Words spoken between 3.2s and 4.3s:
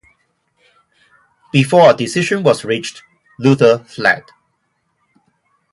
Luther fled.